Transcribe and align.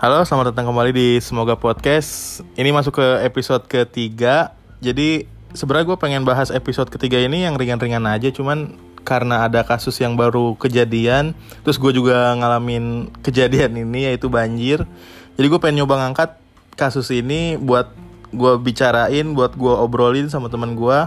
Halo, 0.00 0.24
selamat 0.24 0.56
datang 0.56 0.72
kembali 0.72 0.96
di 0.96 1.08
Semoga 1.20 1.60
Podcast. 1.60 2.40
Ini 2.56 2.72
masuk 2.72 3.04
ke 3.04 3.20
episode 3.20 3.68
ketiga. 3.68 4.56
Jadi 4.80 5.28
sebenarnya 5.52 5.92
gue 5.92 5.98
pengen 6.00 6.24
bahas 6.24 6.48
episode 6.48 6.88
ketiga 6.88 7.20
ini 7.20 7.44
yang 7.44 7.60
ringan-ringan 7.60 8.08
aja, 8.08 8.32
cuman 8.32 8.80
karena 9.04 9.44
ada 9.44 9.60
kasus 9.60 10.00
yang 10.00 10.16
baru 10.16 10.56
kejadian, 10.56 11.36
terus 11.60 11.76
gue 11.76 11.92
juga 11.92 12.32
ngalamin 12.32 13.12
kejadian 13.20 13.76
ini 13.76 14.08
yaitu 14.08 14.32
banjir. 14.32 14.88
Jadi 15.36 15.46
gue 15.52 15.60
pengen 15.60 15.84
nyoba 15.84 16.00
ngangkat 16.00 16.40
kasus 16.80 17.12
ini 17.12 17.60
buat 17.60 17.92
gue 18.32 18.56
bicarain, 18.56 19.36
buat 19.36 19.52
gue 19.52 19.74
obrolin 19.84 20.32
sama 20.32 20.48
teman 20.48 20.80
gue. 20.80 20.98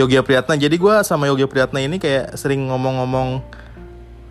Yogi 0.00 0.16
Priyatna. 0.24 0.56
Jadi 0.56 0.80
gue 0.80 1.04
sama 1.04 1.28
Yogi 1.28 1.44
Priyatna 1.44 1.84
ini 1.84 2.00
kayak 2.00 2.32
sering 2.40 2.64
ngomong-ngomong 2.64 3.44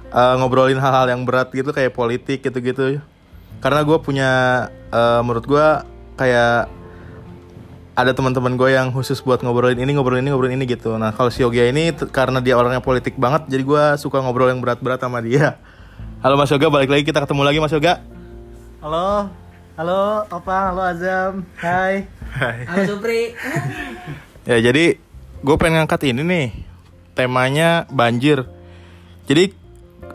uh, 0.10 0.34
ngobrolin 0.42 0.82
hal-hal 0.82 1.06
yang 1.14 1.22
berat 1.22 1.54
gitu 1.54 1.70
kayak 1.70 1.94
politik 1.94 2.42
gitu-gitu 2.42 2.98
karena 3.60 3.84
gue 3.84 3.98
punya 4.00 4.32
uh, 4.92 5.20
menurut 5.24 5.46
gue 5.46 5.68
kayak 6.16 6.72
ada 8.00 8.12
teman-teman 8.16 8.56
gue 8.56 8.72
yang 8.72 8.96
khusus 8.96 9.20
buat 9.20 9.44
ngobrolin 9.44 9.76
ini 9.76 9.92
ngobrolin 9.92 10.24
ini 10.24 10.32
ngobrolin 10.32 10.56
ini 10.56 10.66
gitu. 10.72 10.96
Nah 10.96 11.12
kalau 11.12 11.28
si 11.28 11.44
Yoga 11.44 11.68
ini 11.68 11.92
karena 12.16 12.40
dia 12.40 12.56
orangnya 12.56 12.80
politik 12.80 13.20
banget 13.20 13.52
jadi 13.52 13.64
gue 13.68 13.84
suka 14.00 14.24
ngobrol 14.24 14.48
yang 14.48 14.64
berat-berat 14.64 15.04
sama 15.04 15.20
dia. 15.20 15.60
Halo 16.24 16.40
Mas 16.40 16.48
Yoga 16.48 16.72
balik 16.72 16.88
lagi 16.88 17.04
kita 17.04 17.28
ketemu 17.28 17.44
lagi 17.44 17.60
Mas 17.60 17.76
Yoga. 17.76 18.00
Halo. 18.80 19.28
Halo 19.76 20.28
Opa 20.32 20.72
halo 20.72 20.82
Azam. 20.84 21.44
Hai. 21.60 22.08
Hai. 22.32 22.58
Halo 22.72 22.84
Supri. 22.88 23.36
ya 24.50 24.64
jadi 24.64 24.96
gue 25.44 25.56
pengen 25.60 25.84
ngangkat 25.84 26.08
ini 26.08 26.24
nih 26.24 26.48
temanya 27.20 27.84
banjir. 27.92 28.48
Jadi 29.28 29.52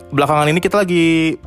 belakangan 0.09 0.49
ini 0.49 0.57
kita 0.57 0.81
lagi 0.81 1.37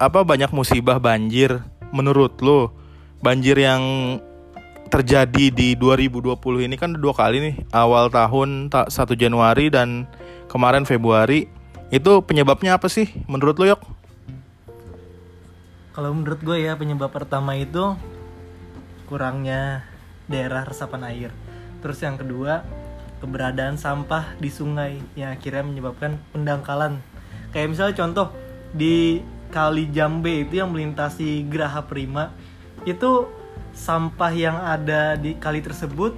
apa 0.00 0.24
banyak 0.24 0.48
musibah 0.56 0.96
banjir 0.96 1.60
menurut 1.92 2.40
lo? 2.40 2.72
Banjir 3.20 3.60
yang 3.60 4.16
terjadi 4.88 5.52
di 5.52 5.76
2020 5.76 6.40
ini 6.64 6.74
kan 6.80 6.96
dua 6.96 7.12
kali 7.12 7.38
nih 7.38 7.56
awal 7.70 8.08
tahun 8.08 8.72
1 8.72 8.88
Januari 9.14 9.68
dan 9.68 10.08
kemarin 10.48 10.88
Februari. 10.88 11.52
Itu 11.92 12.24
penyebabnya 12.24 12.80
apa 12.80 12.88
sih 12.88 13.12
menurut 13.28 13.60
lo 13.60 13.76
yok? 13.76 13.82
Kalau 15.92 16.16
menurut 16.16 16.40
gue 16.40 16.64
ya 16.64 16.80
penyebab 16.80 17.12
pertama 17.12 17.60
itu 17.60 17.92
kurangnya 19.04 19.84
daerah 20.32 20.64
resapan 20.64 21.12
air. 21.12 21.30
Terus 21.84 22.00
yang 22.00 22.16
kedua 22.16 22.64
keberadaan 23.20 23.76
sampah 23.76 24.32
di 24.40 24.48
sungai 24.48 24.96
yang 25.12 25.36
akhirnya 25.36 25.60
menyebabkan 25.60 26.16
pendangkalan. 26.32 27.04
Kayak 27.52 27.68
misalnya 27.76 27.94
contoh 28.00 28.32
di 28.72 29.20
kali 29.50 29.90
Jambe 29.90 30.46
itu 30.46 30.62
yang 30.62 30.70
melintasi 30.70 31.44
Geraha 31.50 31.84
Prima 31.84 32.32
itu 32.88 33.28
sampah 33.76 34.32
yang 34.32 34.56
ada 34.56 35.18
di 35.18 35.36
kali 35.36 35.60
tersebut 35.60 36.16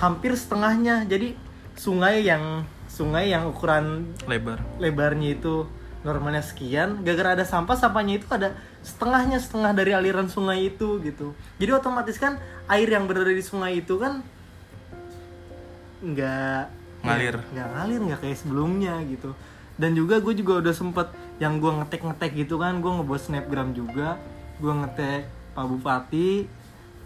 hampir 0.00 0.34
setengahnya. 0.34 1.04
Jadi 1.06 1.36
sungai 1.76 2.24
yang 2.26 2.66
sungai 2.88 3.32
yang 3.32 3.48
ukuran 3.48 4.12
lebar. 4.28 4.60
lebarnya 4.76 5.36
itu 5.36 5.64
normalnya 6.02 6.42
sekian 6.42 7.06
gara-gara 7.06 7.40
ada 7.40 7.44
sampah 7.46 7.78
sampahnya 7.78 8.18
itu 8.20 8.26
ada 8.28 8.58
setengahnya 8.82 9.38
setengah 9.38 9.72
dari 9.72 9.94
aliran 9.94 10.26
sungai 10.26 10.68
itu 10.68 10.98
gitu. 11.00 11.32
Jadi 11.62 11.70
otomatis 11.72 12.18
kan 12.18 12.42
air 12.66 12.90
yang 12.90 13.06
berada 13.06 13.30
di 13.30 13.40
sungai 13.40 13.80
itu 13.80 13.96
kan 13.96 14.20
nggak 16.02 16.82
Ngalir. 17.02 17.34
nggak 17.50 17.68
ngalir 17.74 18.00
nggak 18.10 18.20
kayak 18.22 18.38
sebelumnya 18.38 18.98
gitu. 19.06 19.34
Dan 19.78 19.96
juga 19.96 20.20
gue 20.20 20.34
juga 20.36 20.60
udah 20.60 20.74
sempet 20.74 21.08
yang 21.40 21.60
gue 21.60 21.70
ngetek 21.70 22.02
ngetek 22.04 22.32
gitu 22.44 22.60
kan 22.60 22.80
gue 22.80 22.90
ngebuat 22.90 23.20
snapgram 23.20 23.72
juga 23.72 24.20
gue 24.60 24.72
ngetek 24.72 25.28
pak 25.52 25.64
bupati 25.68 26.48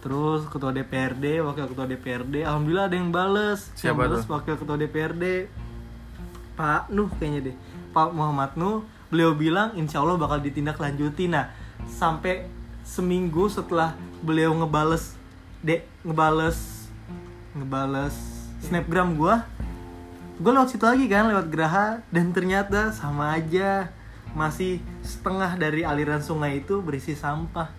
terus 0.03 0.47
ketua 0.47 0.71
DPRD 0.71 1.43
wakil 1.43 1.67
ketua 1.67 1.87
DPRD 1.91 2.47
alhamdulillah 2.47 2.87
ada 2.87 2.97
yang 2.97 3.11
bales. 3.11 3.75
Yang 3.75 3.81
Siapa 3.91 3.99
bales 4.07 4.23
tuh? 4.23 4.31
wakil 4.39 4.55
ketua 4.55 4.77
DPRD 4.79 5.25
Pak 6.57 6.89
Nuh 6.89 7.11
kayaknya 7.21 7.53
deh. 7.53 7.57
Pak 7.91 8.15
Muhammad 8.15 8.55
Nuh 8.55 8.87
beliau 9.11 9.35
bilang 9.35 9.75
insya 9.75 10.01
Allah 10.01 10.15
bakal 10.15 10.39
ditindaklanjuti. 10.41 11.27
Nah 11.27 11.51
sampai 11.91 12.47
seminggu 12.87 13.51
setelah 13.51 13.99
beliau 14.23 14.55
ngebales 14.55 15.19
dek 15.61 15.85
ngebales 16.07 16.87
ngebales 17.59 18.15
snapgram 18.63 19.19
gua 19.19 19.43
gue 20.37 20.53
lewat 20.53 20.69
situ 20.71 20.85
lagi 20.85 21.09
kan 21.09 21.33
lewat 21.33 21.49
Geraha 21.49 22.05
dan 22.13 22.31
ternyata 22.31 22.93
sama 22.93 23.35
aja 23.35 23.89
masih 24.37 24.85
setengah 25.01 25.57
dari 25.57 25.81
aliran 25.81 26.21
sungai 26.21 26.61
itu 26.61 26.85
berisi 26.85 27.17
sampah. 27.17 27.73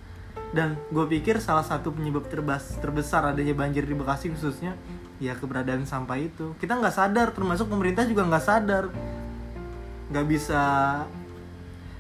Dan 0.50 0.73
gue 0.90 1.06
pikir 1.06 1.38
salah 1.38 1.62
satu 1.62 1.94
penyebab 1.94 2.25
terbas, 2.25 2.81
terbesar 2.81 3.22
adanya 3.29 3.53
banjir 3.53 3.85
di 3.85 3.94
Bekasi 3.94 4.34
khususnya 4.34 4.73
ya 5.22 5.38
keberadaan 5.38 5.85
sampah 5.85 6.18
itu. 6.18 6.57
Kita 6.57 6.73
nggak 6.81 6.95
sadar 6.97 7.28
termasuk 7.29 7.69
pemerintah 7.69 8.09
juga 8.09 8.25
nggak 8.25 8.44
sadar. 8.44 8.90
Nggak 10.09 10.25
bisa 10.25 10.63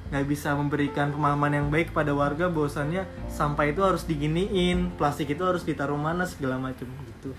nggak 0.07 0.25
bisa 0.25 0.55
memberikan 0.55 1.11
pemahaman 1.11 1.51
yang 1.51 1.67
baik 1.67 1.91
pada 1.91 2.15
warga 2.15 2.47
bahwasannya 2.47 3.03
sampah 3.27 3.67
itu 3.67 3.83
harus 3.83 4.07
diginiin 4.07 4.95
plastik 4.95 5.35
itu 5.35 5.43
harus 5.43 5.67
ditaruh 5.67 5.99
mana 5.99 6.23
segala 6.23 6.55
macam 6.55 6.87
gitu. 6.87 7.35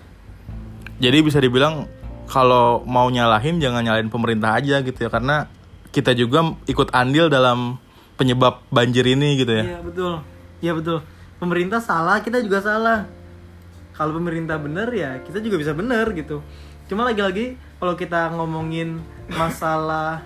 Jadi 1.01 1.17
bisa 1.25 1.41
dibilang 1.41 1.89
kalau 2.29 2.85
mau 2.85 3.09
nyalahin 3.09 3.57
jangan 3.57 3.81
nyalahin 3.81 4.13
pemerintah 4.13 4.61
aja 4.61 4.85
gitu 4.85 4.99
ya 5.01 5.09
karena 5.09 5.49
kita 5.89 6.13
juga 6.13 6.53
ikut 6.69 6.93
andil 6.93 7.29
dalam 7.29 7.81
penyebab 8.19 8.61
banjir 8.69 9.07
ini 9.07 9.39
gitu 9.39 9.51
ya. 9.55 9.63
Iya 9.63 9.79
betul, 9.79 10.13
iya 10.59 10.71
betul. 10.75 10.97
Pemerintah 11.39 11.79
salah, 11.79 12.19
kita 12.19 12.43
juga 12.43 12.59
salah. 12.59 13.07
Kalau 13.95 14.15
pemerintah 14.15 14.55
bener 14.55 14.87
ya 14.95 15.19
kita 15.23 15.43
juga 15.43 15.59
bisa 15.59 15.75
bener 15.75 16.07
gitu. 16.15 16.39
Cuma 16.87 17.03
lagi-lagi 17.05 17.59
kalau 17.79 17.93
kita 17.99 18.31
ngomongin 18.35 18.99
masalah 19.31 20.23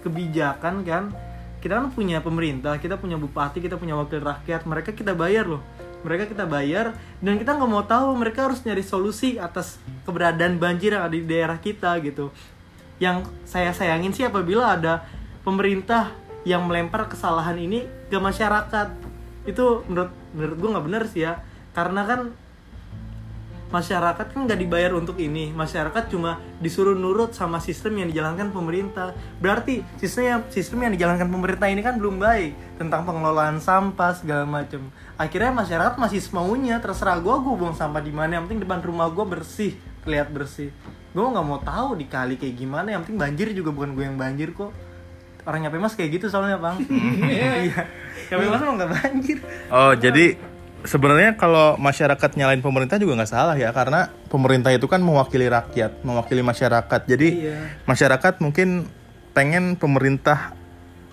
kebijakan 0.00 0.82
kan, 0.82 1.12
kita 1.60 1.76
kan 1.76 1.92
punya 1.92 2.24
pemerintah, 2.24 2.80
kita 2.80 2.96
punya 2.96 3.20
bupati, 3.20 3.60
kita 3.60 3.76
punya 3.76 3.96
wakil 3.96 4.24
rakyat, 4.24 4.64
mereka 4.64 4.96
kita 4.96 5.12
bayar 5.12 5.44
loh. 5.44 5.62
Mereka 6.00 6.32
kita 6.32 6.48
bayar 6.48 6.96
dan 7.20 7.36
kita 7.36 7.60
nggak 7.60 7.68
mau 7.68 7.84
tahu 7.84 8.16
mereka 8.16 8.48
harus 8.48 8.64
nyari 8.64 8.80
solusi 8.80 9.36
atas 9.36 9.76
keberadaan 10.08 10.56
banjir 10.56 10.96
yang 10.96 11.04
ada 11.04 11.12
di 11.12 11.28
daerah 11.28 11.60
kita 11.60 12.00
gitu. 12.00 12.32
Yang 13.00 13.32
saya 13.48 13.72
sayangin 13.72 14.12
sih 14.12 14.28
apabila 14.28 14.76
ada 14.76 15.02
pemerintah 15.40 16.12
yang 16.44 16.64
melempar 16.68 17.08
kesalahan 17.08 17.56
ini 17.56 17.88
ke 18.12 18.16
masyarakat. 18.20 18.92
Itu 19.48 19.84
menurut 19.88 20.12
menurut 20.36 20.56
gue 20.60 20.70
nggak 20.76 20.86
benar 20.86 21.02
sih 21.08 21.24
ya. 21.24 21.40
Karena 21.72 22.04
kan 22.04 22.20
masyarakat 23.70 24.26
kan 24.34 24.40
nggak 24.44 24.60
dibayar 24.60 24.92
untuk 24.92 25.16
ini. 25.16 25.54
Masyarakat 25.54 26.10
cuma 26.10 26.42
disuruh 26.60 26.92
nurut 26.92 27.32
sama 27.32 27.62
sistem 27.62 28.04
yang 28.04 28.08
dijalankan 28.12 28.52
pemerintah. 28.52 29.16
Berarti 29.40 29.80
sistem 29.96 30.24
yang 30.26 30.40
sistem 30.50 30.78
yang 30.84 30.92
dijalankan 30.92 31.28
pemerintah 31.30 31.68
ini 31.72 31.80
kan 31.80 31.96
belum 31.96 32.20
baik. 32.20 32.52
Tentang 32.76 33.08
pengelolaan 33.08 33.62
sampah 33.62 34.12
segala 34.12 34.44
macam 34.44 34.92
akhirnya 35.16 35.52
masyarakat 35.56 35.94
masih 35.96 36.20
semaunya. 36.20 36.76
Terserah 36.82 37.16
gue 37.16 37.32
gue 37.32 37.54
buang 37.56 37.76
sampah 37.76 38.02
di 38.04 38.12
mana. 38.12 38.36
Yang 38.36 38.44
penting 38.50 38.60
depan 38.68 38.80
rumah 38.84 39.08
gue 39.08 39.24
bersih 39.24 39.72
terlihat 40.00 40.28
bersih 40.30 40.70
gue 41.10 41.24
nggak 41.24 41.42
mau 41.42 41.58
tahu 41.58 41.94
di 41.94 42.06
kali 42.06 42.34
kayak 42.34 42.54
gimana 42.54 42.94
yang 42.94 43.02
penting 43.02 43.18
banjir 43.18 43.50
juga 43.50 43.70
bukan 43.70 43.92
gue 43.92 44.04
yang 44.04 44.14
banjir 44.14 44.50
kok 44.50 44.70
orang 45.42 45.66
nyampe 45.66 45.76
mas 45.76 45.92
kayak 45.92 46.16
gitu 46.16 46.26
soalnya 46.28 46.56
bang 46.56 46.76
iya 47.66 47.82
nyampe 48.28 48.44
mas 48.46 48.60
emang 48.60 48.76
nggak 48.76 48.92
banjir 48.92 49.38
Oh, 49.68 49.92
jadi 49.94 50.34
sebenarnya 50.80 51.36
kalau 51.36 51.76
masyarakat 51.76 52.30
nyalain 52.34 52.58
pemerintah 52.58 52.96
juga 52.96 53.12
nggak 53.16 53.30
salah 53.30 53.54
ya 53.54 53.68
karena 53.70 54.08
pemerintah 54.26 54.72
itu 54.72 54.88
kan 54.88 54.98
mewakili 54.98 55.44
rakyat, 55.46 56.00
mewakili 56.02 56.40
masyarakat. 56.40 57.00
Jadi 57.04 57.28
Iya. 57.46 57.56
masyarakat 57.84 58.40
mungkin 58.40 58.88
pengen 59.30 59.76
pemerintah 59.76 60.56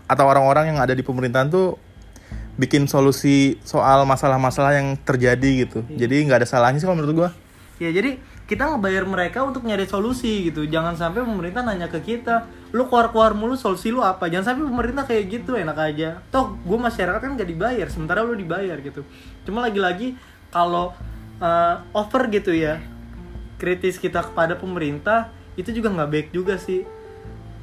atau 0.08 0.26
orang-orang 0.26 0.72
yang 0.74 0.80
ada 0.80 0.96
di 0.96 1.04
pemerintahan 1.04 1.52
tuh 1.52 1.76
bikin 2.56 2.88
solusi 2.88 3.60
soal 3.62 4.08
masalah-masalah 4.08 4.80
yang 4.80 4.96
terjadi 4.98 5.68
gitu. 5.68 5.84
Jadi 5.86 6.26
nggak 6.26 6.42
ada 6.42 6.48
salahnya 6.50 6.80
sih 6.80 6.88
kalau 6.88 6.98
menurut 6.98 7.28
gua. 7.28 7.30
Ya 7.78 7.92
jadi 7.92 8.18
kita 8.48 8.64
ngebayar 8.64 9.04
mereka 9.04 9.44
untuk 9.44 9.68
nyari 9.68 9.84
solusi 9.84 10.48
gitu. 10.48 10.64
Jangan 10.64 10.96
sampai 10.96 11.20
pemerintah 11.28 11.68
nanya 11.68 11.92
ke 11.92 12.00
kita, 12.00 12.48
lu 12.72 12.88
keluar-keluar 12.88 13.36
mulu 13.36 13.60
solusi 13.60 13.92
lu 13.92 14.00
apa? 14.00 14.32
Jangan 14.32 14.56
sampai 14.56 14.64
pemerintah 14.72 15.04
kayak 15.04 15.24
gitu 15.28 15.60
enak 15.60 15.76
aja. 15.76 16.24
Toh 16.32 16.56
gue 16.56 16.80
masyarakat 16.80 17.20
kan 17.20 17.36
gak 17.36 17.52
dibayar, 17.52 17.88
sementara 17.92 18.24
lu 18.24 18.40
dibayar 18.40 18.80
gitu. 18.80 19.04
Cuma 19.44 19.60
lagi-lagi 19.60 20.16
kalau 20.48 20.96
uh, 21.44 21.76
over 21.92 22.32
gitu 22.32 22.56
ya, 22.56 22.80
kritis 23.60 24.00
kita 24.00 24.24
kepada 24.24 24.56
pemerintah 24.56 25.28
itu 25.60 25.76
juga 25.76 25.92
nggak 25.92 26.10
baik 26.10 26.28
juga 26.32 26.56
sih. 26.56 26.88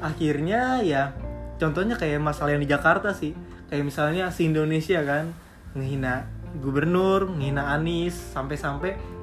Akhirnya 0.04 0.84
ya, 0.84 1.16
contohnya 1.56 1.96
kayak 1.96 2.20
masalah 2.20 2.52
yang 2.52 2.62
di 2.62 2.68
Jakarta 2.68 3.16
sih. 3.16 3.32
Kayak 3.72 3.88
misalnya 3.88 4.28
si 4.28 4.52
Indonesia 4.52 5.00
kan 5.00 5.32
ngehina 5.72 6.28
gubernur, 6.60 7.32
ngehina 7.40 7.72
Anies, 7.72 8.14
sampai-sampai 8.36 9.13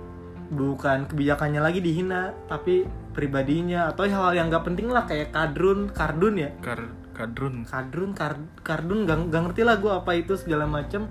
bukan 0.51 1.07
kebijakannya 1.07 1.63
lagi 1.63 1.79
dihina 1.79 2.35
tapi 2.51 2.83
pribadinya 3.15 3.87
atau 3.87 4.03
hal-hal 4.03 4.35
yang 4.35 4.47
nggak 4.51 4.67
penting 4.67 4.91
lah 4.91 5.07
kayak 5.07 5.31
kadrun 5.31 5.87
kardun 5.87 6.35
ya. 6.35 6.51
Kadrun. 6.59 7.63
Kadrun 7.67 8.11
kar, 8.17 8.39
kardun 8.65 9.05
gak, 9.05 9.29
gak 9.29 9.41
ngerti 9.45 9.61
lah 9.61 9.77
gue 9.77 9.91
apa 9.93 10.11
itu 10.17 10.35
segala 10.35 10.65
macem. 10.65 11.07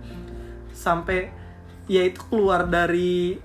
Sampai 0.75 1.33
ya 1.87 2.03
itu 2.05 2.21
keluar 2.29 2.67
dari 2.67 3.39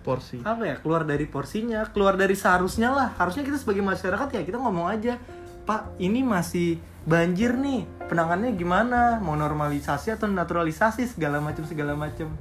porsi. 0.00 0.40
Apa 0.40 0.62
ya? 0.64 0.76
Keluar 0.80 1.02
dari 1.04 1.26
porsinya 1.28 1.84
keluar 1.90 2.16
dari 2.16 2.32
seharusnya 2.32 2.92
lah. 2.92 3.08
Harusnya 3.20 3.44
kita 3.44 3.60
sebagai 3.60 3.84
masyarakat 3.84 4.28
ya 4.32 4.40
kita 4.46 4.56
ngomong 4.56 4.88
aja 4.88 5.20
pak 5.68 5.92
ini 6.00 6.24
masih 6.24 6.80
banjir 7.04 7.56
nih. 7.56 7.84
Penanganannya 8.08 8.54
gimana? 8.56 9.00
Mau 9.20 9.36
normalisasi 9.36 10.14
atau 10.14 10.28
naturalisasi 10.28 11.04
segala 11.08 11.42
macam 11.42 11.64
segala 11.68 11.92
macam 11.96 12.32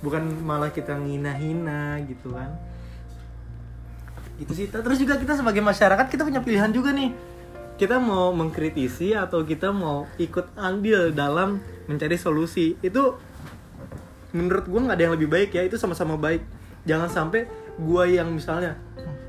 bukan 0.00 0.44
malah 0.44 0.72
kita 0.72 0.96
ngina-hina 0.96 2.00
gitu 2.08 2.32
kan. 2.32 2.56
Itu 4.40 4.52
sih. 4.56 4.68
Terus 4.68 4.98
juga 5.00 5.20
kita 5.20 5.36
sebagai 5.36 5.60
masyarakat 5.60 6.06
kita 6.08 6.24
punya 6.24 6.40
pilihan 6.40 6.72
juga 6.72 6.92
nih. 6.92 7.12
Kita 7.76 7.96
mau 7.96 8.32
mengkritisi 8.36 9.16
atau 9.16 9.44
kita 9.44 9.72
mau 9.72 10.04
ikut 10.20 10.56
andil 10.56 11.12
dalam 11.12 11.60
mencari 11.88 12.16
solusi. 12.16 12.76
Itu 12.80 13.16
menurut 14.36 14.68
gue 14.68 14.80
nggak 14.80 14.96
ada 14.96 15.04
yang 15.08 15.14
lebih 15.16 15.28
baik 15.28 15.56
ya. 15.56 15.64
Itu 15.64 15.76
sama-sama 15.80 16.16
baik. 16.16 16.44
Jangan 16.88 17.08
sampai 17.12 17.48
gue 17.80 18.04
yang 18.12 18.32
misalnya 18.32 18.76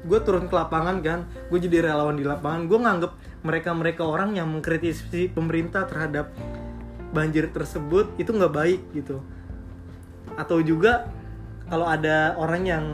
gue 0.01 0.19
turun 0.25 0.49
ke 0.49 0.55
lapangan 0.57 0.97
kan 0.99 1.19
gue 1.53 1.59
jadi 1.61 1.93
relawan 1.93 2.17
di 2.17 2.25
lapangan 2.25 2.65
gue 2.65 2.79
nganggep 2.81 3.11
mereka 3.45 3.69
mereka 3.71 4.01
orang 4.03 4.33
yang 4.33 4.49
mengkritisi 4.49 5.29
pemerintah 5.29 5.85
terhadap 5.85 6.33
banjir 7.13 7.53
tersebut 7.53 8.09
itu 8.17 8.33
nggak 8.33 8.53
baik 8.53 8.81
gitu 8.97 9.21
atau 10.41 10.57
juga 10.65 11.05
kalau 11.69 11.85
ada 11.85 12.33
orang 12.35 12.63
yang 12.65 12.85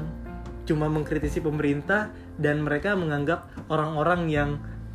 cuma 0.67 0.91
mengkritisi 0.91 1.39
pemerintah 1.39 2.11
dan 2.35 2.59
mereka 2.61 2.93
menganggap 2.93 3.47
orang-orang 3.71 4.27
yang 4.27 4.49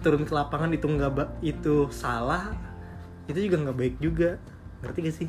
turun 0.05 0.29
ke 0.29 0.33
lapangan 0.37 0.69
itu 0.77 0.85
nggak 0.85 1.41
itu 1.41 1.89
salah 1.89 2.53
itu 3.31 3.49
juga 3.49 3.57
nggak 3.67 3.77
baik 3.79 3.95
juga. 4.03 4.31
Ngerti 4.83 4.99
gak 4.99 5.17
sih? 5.17 5.29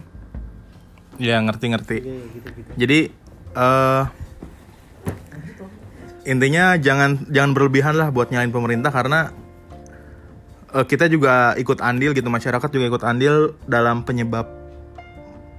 Ya 1.22 1.38
ngerti 1.40 1.66
ngerti. 1.70 1.98
Iya, 2.02 2.24
gitu 2.34 2.48
gitu. 2.58 2.70
Jadi 2.75 3.00
eh 3.54 4.04
intinya 6.24 6.80
jangan 6.80 7.28
jangan 7.30 7.52
berlebihan 7.52 8.00
lah 8.00 8.10
buat 8.10 8.31
nyalain 8.31 8.50
pemerintah 8.50 8.90
karena 8.90 9.30
eh, 10.74 10.86
kita 10.88 11.12
juga 11.12 11.54
ikut 11.60 11.84
andil 11.84 12.16
gitu 12.16 12.31
masyarakat 12.31 12.70
juga 12.72 12.86
ikut 12.90 13.04
andil 13.04 13.60
dalam 13.68 14.08
penyebab 14.08 14.62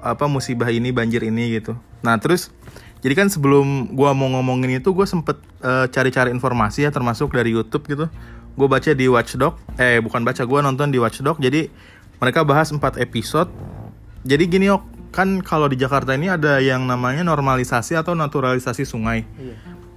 apa 0.04 0.28
musibah 0.28 0.68
ini 0.68 0.92
banjir 0.92 1.24
ini 1.24 1.56
gitu. 1.56 1.72
Nah 2.04 2.20
terus 2.20 2.52
jadi 3.00 3.16
kan 3.16 3.32
sebelum 3.32 3.96
gua 3.96 4.12
mau 4.12 4.28
ngomongin 4.28 4.80
itu 4.80 4.92
gue 4.92 5.08
sempet 5.08 5.40
eh, 5.64 5.88
cari-cari 5.88 6.28
informasi 6.32 6.84
ya 6.84 6.90
termasuk 6.92 7.32
dari 7.32 7.56
YouTube 7.56 7.88
gitu. 7.88 8.06
Gue 8.54 8.68
baca 8.68 8.92
di 8.92 9.08
Watchdog 9.08 9.56
eh 9.80 9.98
bukan 10.04 10.22
baca 10.22 10.44
gue 10.44 10.58
nonton 10.60 10.92
di 10.92 11.00
Watchdog. 11.00 11.40
Jadi 11.40 11.72
mereka 12.20 12.44
bahas 12.44 12.68
4 12.68 13.00
episode. 13.00 13.48
Jadi 14.24 14.44
gini 14.46 14.68
ok 14.68 14.94
kan 15.14 15.38
kalau 15.46 15.70
di 15.70 15.78
Jakarta 15.78 16.18
ini 16.18 16.26
ada 16.26 16.58
yang 16.58 16.90
namanya 16.90 17.22
normalisasi 17.22 17.94
atau 17.94 18.18
naturalisasi 18.18 18.82
sungai. 18.82 19.22
Iya. 19.38 19.54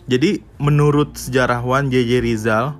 Jadi 0.08 0.46
menurut 0.62 1.18
sejarawan 1.18 1.90
JJ 1.90 2.22
Rizal, 2.22 2.78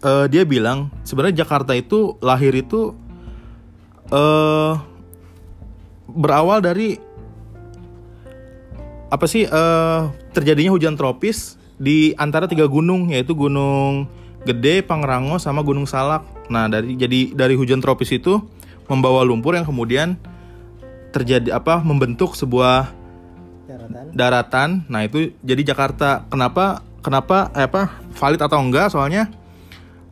eh, 0.00 0.26
dia 0.32 0.42
bilang 0.48 0.88
sebenarnya 1.04 1.44
Jakarta 1.44 1.76
itu 1.76 2.16
lahir 2.24 2.56
itu 2.56 2.96
eh 4.10 4.74
berawal 6.14 6.62
dari 6.62 6.98
apa 9.10 9.26
sih 9.26 9.46
eh 9.46 10.00
terjadinya 10.30 10.70
hujan 10.70 10.94
tropis 10.94 11.58
di 11.80 12.14
antara 12.14 12.46
tiga 12.46 12.68
gunung 12.70 13.10
yaitu 13.10 13.34
Gunung 13.34 14.06
Gede, 14.40 14.80
Pangrango, 14.80 15.36
sama 15.36 15.60
Gunung 15.60 15.84
Salak. 15.84 16.24
Nah 16.48 16.64
dari 16.68 16.96
jadi 16.96 17.36
dari 17.36 17.54
hujan 17.56 17.80
tropis 17.84 18.12
itu 18.14 18.40
membawa 18.88 19.22
lumpur 19.22 19.52
yang 19.54 19.68
kemudian 19.68 20.16
terjadi 21.10 21.58
apa 21.58 21.82
membentuk 21.82 22.34
sebuah 22.38 22.90
daratan 23.66 24.04
daratan. 24.14 24.68
Nah, 24.86 25.06
itu 25.06 25.34
jadi 25.42 25.74
Jakarta. 25.74 26.26
Kenapa 26.30 26.82
kenapa 27.02 27.50
eh, 27.54 27.66
apa 27.66 28.02
valid 28.16 28.40
atau 28.40 28.58
enggak? 28.58 28.90
Soalnya 28.94 29.30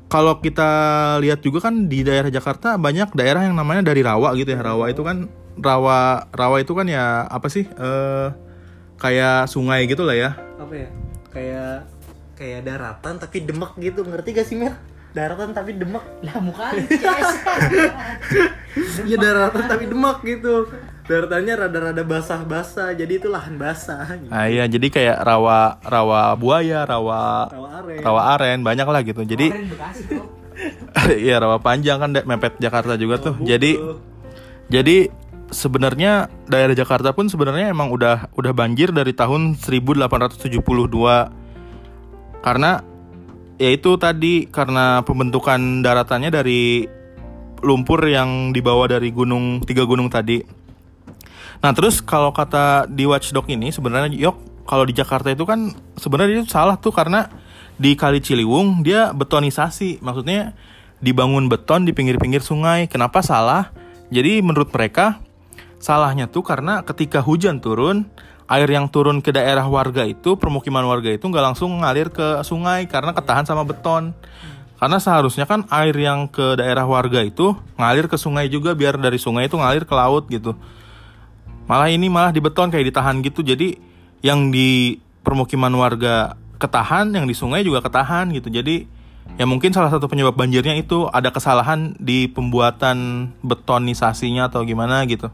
kalau 0.08 0.40
kita 0.40 0.70
lihat 1.20 1.40
juga 1.44 1.68
kan 1.68 1.86
di 1.86 2.04
daerah 2.06 2.32
Jakarta 2.32 2.80
banyak 2.80 3.12
daerah 3.12 3.44
yang 3.44 3.56
namanya 3.56 3.90
dari 3.90 4.02
rawa 4.04 4.34
gitu 4.36 4.50
ya. 4.52 4.60
Rawa 4.60 4.90
itu 4.90 5.02
kan 5.02 5.30
rawa 5.58 6.31
rawa 6.31 6.56
itu 6.62 6.72
kan 6.72 6.87
ya 6.88 7.26
apa 7.28 7.46
sih? 7.50 7.66
eh 7.66 8.28
kayak 8.99 9.46
sungai 9.46 9.87
gitu 9.87 10.02
lah 10.02 10.16
ya. 10.19 10.31
apa 10.58 10.75
ya 10.75 10.88
kayak 11.31 11.75
kayak 12.34 12.60
daratan 12.66 13.14
tapi 13.19 13.46
demek 13.46 13.72
gitu 13.78 14.02
ngerti 14.02 14.31
gak 14.34 14.46
sih 14.46 14.58
Mir 14.58 14.75
daratan 15.14 15.50
tapi 15.55 15.75
demek 15.75 16.05
lah 16.22 16.37
muka. 16.43 16.70
Iya 18.78 19.16
daratan 19.19 19.64
tapi 19.66 19.90
demek 19.90 20.19
gitu 20.22 20.70
daratannya 21.08 21.55
rada-rada 21.56 22.05
basah-basah 22.05 22.93
jadi 22.93 23.16
itu 23.16 23.32
lahan 23.32 23.56
basah 23.56 24.05
gitu. 24.20 24.28
Nah, 24.28 24.44
iya 24.46 24.69
jadi 24.69 24.87
kayak 24.93 25.19
rawa 25.25 25.81
rawa 25.81 26.37
buaya, 26.37 26.84
rawa 26.84 27.49
rawa 27.49 27.69
aren 27.81 27.99
rawa 28.05 28.22
aren 28.37 28.58
banyak 28.60 28.87
lah 28.87 29.00
gitu. 29.02 29.25
Jadi 29.25 29.49
Bekasi 29.49 30.02
tuh. 30.05 30.28
iya 31.25 31.40
rawa 31.40 31.58
panjang 31.64 31.96
kan 31.96 32.12
mepet 32.12 32.60
Jakarta 32.60 33.00
juga 33.00 33.16
tuh. 33.19 33.34
Buku. 33.40 33.49
Jadi 33.49 33.72
Jadi 34.69 35.08
sebenarnya 35.48 36.28
daerah 36.48 36.76
Jakarta 36.76 37.12
pun 37.16 37.28
sebenarnya 37.28 37.72
emang 37.72 37.88
udah 37.92 38.32
udah 38.36 38.52
banjir 38.52 38.92
dari 38.92 39.16
tahun 39.16 39.56
1872 39.56 40.48
karena 42.44 42.80
ya 43.58 43.70
itu 43.74 43.98
tadi 43.98 44.46
karena 44.48 45.02
pembentukan 45.02 45.82
daratannya 45.82 46.30
dari 46.30 46.86
lumpur 47.58 48.06
yang 48.06 48.54
dibawa 48.54 48.86
dari 48.86 49.10
gunung 49.10 49.64
tiga 49.66 49.82
gunung 49.82 50.06
tadi. 50.06 50.38
Nah 51.58 51.74
terus 51.74 51.98
kalau 51.98 52.30
kata 52.30 52.86
di 52.86 53.02
Watchdog 53.02 53.50
ini 53.50 53.74
sebenarnya 53.74 54.14
yok 54.14 54.62
kalau 54.62 54.86
di 54.86 54.94
Jakarta 54.94 55.34
itu 55.34 55.42
kan 55.42 55.74
sebenarnya 55.98 56.44
itu 56.44 56.46
salah 56.46 56.78
tuh 56.78 56.94
karena 56.94 57.26
di 57.74 57.98
Kali 57.98 58.22
Ciliwung 58.22 58.86
dia 58.86 59.10
betonisasi 59.10 59.98
maksudnya 60.02 60.54
dibangun 61.02 61.50
beton 61.50 61.82
di 61.82 61.90
pinggir-pinggir 61.94 62.42
sungai. 62.42 62.86
Kenapa 62.86 63.22
salah? 63.26 63.74
Jadi 64.08 64.38
menurut 64.40 64.70
mereka 64.70 65.18
salahnya 65.78 66.26
tuh 66.26 66.42
karena 66.42 66.82
ketika 66.82 67.22
hujan 67.22 67.62
turun 67.62 68.10
air 68.48 68.66
yang 68.66 68.88
turun 68.88 69.20
ke 69.20 69.30
daerah 69.30 69.69
warga 69.69 70.08
itu 70.08 70.34
permukiman 70.40 70.82
warga 70.88 71.12
itu 71.12 71.22
nggak 71.28 71.52
langsung 71.52 71.84
ngalir 71.84 72.08
ke 72.08 72.40
sungai 72.42 72.88
karena 72.88 73.12
ketahan 73.12 73.44
sama 73.44 73.62
beton. 73.62 74.16
Karena 74.78 75.02
seharusnya 75.02 75.42
kan 75.42 75.66
air 75.75 75.92
yang 75.98 76.30
ke 76.30 76.54
daerah 76.54 76.86
warga 76.86 77.26
itu 77.26 77.58
ngalir 77.74 78.06
ke 78.06 78.14
sungai 78.14 78.46
juga 78.46 78.79
biar 78.79 78.94
dari 78.94 79.19
sungai 79.19 79.50
itu 79.50 79.58
ngalir 79.58 79.82
ke 79.82 79.94
laut 79.94 80.31
gitu. 80.31 80.55
Malah 81.67 81.91
ini 81.91 82.06
malah 82.06 82.31
di 82.31 82.38
beton 82.38 82.70
kayak 82.70 82.94
ditahan 82.94 83.19
gitu. 83.20 83.43
Jadi 83.43 83.74
yang 84.22 84.55
di 84.55 84.96
permukiman 85.26 85.74
warga 85.74 86.38
ketahan 86.62 87.10
yang 87.10 87.26
di 87.26 87.34
sungai 87.34 87.67
juga 87.67 87.82
ketahan 87.82 88.31
gitu. 88.31 88.55
Jadi 88.55 88.86
ya 89.34 89.44
mungkin 89.50 89.74
salah 89.74 89.91
satu 89.91 90.06
penyebab 90.06 90.38
banjirnya 90.38 90.79
itu 90.79 91.10
ada 91.10 91.34
kesalahan 91.34 91.98
di 91.98 92.31
pembuatan 92.31 93.29
betonisasinya 93.43 94.46
atau 94.48 94.62
gimana 94.62 95.05
gitu 95.10 95.29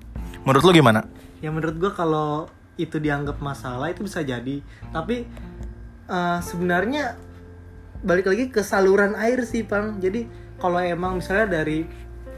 menurut 0.45 0.63
lo 0.65 0.73
gimana? 0.73 1.01
Ya 1.43 1.51
menurut 1.51 1.77
gua 1.77 1.93
kalau 1.93 2.31
itu 2.77 3.01
dianggap 3.01 3.41
masalah 3.43 3.91
itu 3.91 4.05
bisa 4.05 4.21
jadi. 4.23 4.61
Tapi 4.93 5.27
eh, 6.09 6.39
sebenarnya 6.45 7.17
balik 8.05 8.29
lagi 8.29 8.53
ke 8.53 8.61
saluran 8.61 9.17
air 9.17 9.41
sih 9.49 9.65
pang 9.65 9.97
jadi 9.97 10.29
kalau 10.61 10.77
emang 10.77 11.25
misalnya 11.25 11.65
dari 11.65 11.89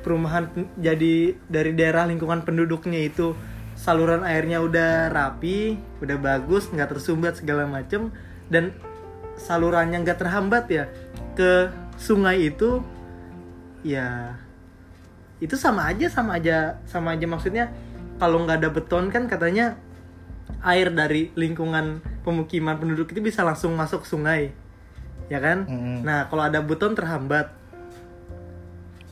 perumahan 0.07 0.47
jadi 0.79 1.35
dari 1.51 1.75
daerah 1.75 2.07
lingkungan 2.07 2.47
penduduknya 2.47 3.03
itu 3.11 3.35
saluran 3.75 4.23
airnya 4.23 4.63
udah 4.63 5.11
rapi 5.11 5.75
udah 5.99 6.17
bagus 6.23 6.71
nggak 6.71 6.95
tersumbat 6.95 7.43
segala 7.43 7.67
macem 7.67 8.15
dan 8.47 8.71
salurannya 9.35 10.07
nggak 10.07 10.23
terhambat 10.23 10.65
ya 10.71 10.85
ke 11.35 11.75
sungai 11.99 12.47
itu 12.47 12.79
ya 13.83 14.39
itu 15.43 15.59
sama 15.59 15.91
aja 15.91 16.07
sama 16.07 16.39
aja 16.39 16.79
sama 16.87 17.19
aja 17.19 17.27
maksudnya 17.27 17.75
kalau 18.17 18.45
nggak 18.45 18.65
ada 18.65 18.71
beton 18.73 19.09
kan 19.13 19.29
katanya 19.29 19.77
air 20.63 20.91
dari 20.91 21.31
lingkungan 21.35 22.01
pemukiman 22.23 22.79
penduduk 22.79 23.11
itu 23.13 23.21
bisa 23.23 23.43
langsung 23.43 23.75
masuk 23.75 24.03
ke 24.03 24.09
sungai 24.09 24.43
ya 25.27 25.43
kan 25.43 25.67
Mm-mm. 25.67 26.07
nah 26.07 26.31
kalau 26.31 26.47
ada 26.47 26.63
beton 26.63 26.95
terhambat 26.95 27.51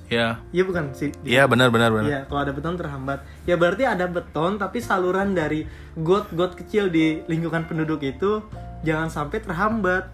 ya 0.07 0.39
iya 0.55 0.63
bukan 0.63 0.95
sih 0.95 1.11
iya 1.27 1.49
benar 1.49 1.73
benar 1.73 1.91
benar 1.91 2.07
Iya, 2.07 2.21
kalau 2.29 2.41
ada 2.45 2.53
beton 2.53 2.77
terhambat. 2.77 3.25
Ya 3.49 3.57
berarti 3.57 3.89
ada 3.89 4.05
beton 4.05 4.61
tapi 4.61 4.79
saluran 4.79 5.33
dari 5.33 5.65
got-got 5.97 6.55
kecil 6.55 6.93
di 6.93 7.25
lingkungan 7.25 7.65
penduduk 7.65 8.05
itu 8.05 8.45
jangan 8.85 9.09
sampai 9.09 9.41
terhambat. 9.41 10.13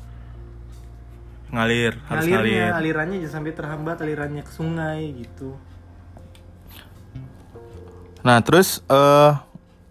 ngalir 1.50 1.98
harus 2.06 2.30
Alirnya, 2.30 2.70
ngalir 2.70 2.70
alirannya 2.78 3.16
jangan 3.26 3.42
sampai 3.42 3.52
terhambat 3.58 3.96
alirannya 3.98 4.42
ke 4.46 4.52
sungai 4.54 5.10
gitu. 5.18 5.58
Nah, 8.20 8.38
terus 8.44 8.84
eh 8.88 9.32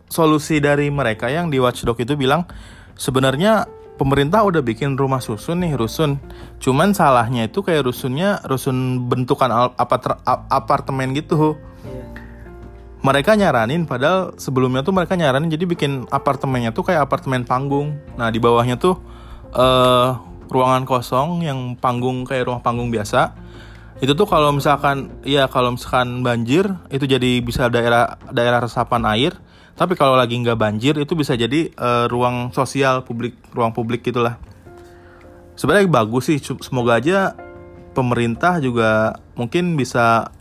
solusi 0.09 0.57
dari 0.57 0.89
mereka 0.89 1.29
yang 1.29 1.53
di 1.53 1.61
Watchdog 1.61 2.01
itu 2.01 2.17
bilang 2.17 2.49
sebenarnya 2.97 3.69
pemerintah 4.01 4.41
udah 4.41 4.63
bikin 4.65 4.97
rumah 4.97 5.21
susun 5.21 5.61
nih 5.61 5.77
rusun. 5.77 6.17
Cuman 6.57 6.97
salahnya 6.97 7.45
itu 7.45 7.61
kayak 7.61 7.85
rusunnya 7.85 8.41
rusun 8.47 9.05
bentukan 9.05 9.51
al- 9.51 9.75
apart- 9.77 10.23
a- 10.25 10.45
apartemen 10.49 11.13
gitu. 11.13 11.59
Iya. 11.85 12.05
mereka 12.99 13.31
nyaranin 13.31 13.87
padahal 13.87 14.35
sebelumnya 14.35 14.83
tuh 14.83 14.91
mereka 14.91 15.15
nyaranin 15.15 15.47
jadi 15.47 15.63
bikin 15.63 16.11
apartemennya 16.11 16.75
tuh 16.75 16.83
kayak 16.83 17.07
apartemen 17.07 17.47
panggung. 17.47 17.95
Nah 18.19 18.27
di 18.27 18.43
bawahnya 18.43 18.75
tuh 18.75 18.99
eh 19.55 20.09
ruangan 20.49 20.83
kosong 20.83 21.45
yang 21.45 21.77
panggung 21.77 22.25
kayak 22.25 22.49
rumah 22.49 22.59
panggung 22.59 22.89
biasa 22.89 23.37
itu 23.99 24.15
tuh 24.15 24.27
kalau 24.27 24.55
misalkan 24.55 25.11
ya 25.27 25.51
kalau 25.51 25.75
misalkan 25.75 26.23
banjir 26.23 26.71
itu 26.87 27.03
jadi 27.03 27.43
bisa 27.43 27.67
daerah 27.67 28.15
daerah 28.31 28.63
resapan 28.63 29.03
air. 29.11 29.35
Tapi 29.75 29.95
kalau 29.95 30.19
lagi 30.19 30.35
nggak 30.35 30.59
banjir 30.59 30.91
itu 30.99 31.15
bisa 31.15 31.39
jadi 31.39 31.71
eh, 31.71 32.05
ruang 32.11 32.51
sosial 32.51 33.03
publik 33.03 33.35
ruang 33.51 33.71
publik 33.71 34.03
gitulah. 34.03 34.39
Sebenarnya 35.59 35.91
bagus 35.91 36.31
sih 36.31 36.39
semoga 36.39 36.99
aja 36.99 37.35
pemerintah 37.91 38.63
juga 38.63 39.19
mungkin 39.35 39.75
bisa 39.75 40.31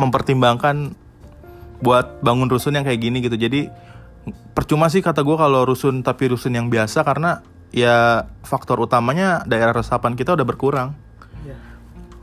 mempertimbangkan 0.00 0.96
buat 1.84 2.24
bangun 2.24 2.48
rusun 2.48 2.76
yang 2.76 2.84
kayak 2.84 3.00
gini 3.00 3.20
gitu. 3.20 3.36
Jadi 3.36 3.68
percuma 4.56 4.88
sih 4.88 5.04
kata 5.04 5.20
gue 5.20 5.36
kalau 5.36 5.68
rusun 5.68 6.00
tapi 6.00 6.32
rusun 6.32 6.56
yang 6.56 6.72
biasa 6.72 7.04
karena 7.04 7.44
ya 7.72 8.24
faktor 8.40 8.80
utamanya 8.80 9.44
daerah 9.44 9.76
resapan 9.76 10.16
kita 10.16 10.32
udah 10.32 10.46
berkurang. 10.48 10.96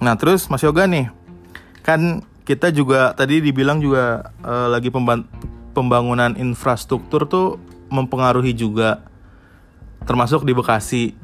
Nah 0.03 0.19
terus 0.19 0.51
Mas 0.51 0.59
Yoga 0.59 0.83
nih, 0.83 1.07
kan 1.79 2.19
kita 2.43 2.75
juga 2.75 3.15
tadi 3.15 3.39
dibilang 3.39 3.79
juga 3.79 4.35
eh, 4.43 4.67
lagi 4.67 4.91
pemban- 4.91 5.23
pembangunan 5.71 6.35
infrastruktur 6.35 7.23
tuh 7.23 7.55
mempengaruhi 7.87 8.51
juga, 8.51 8.99
termasuk 10.03 10.43
di 10.43 10.51
Bekasi. 10.51 11.15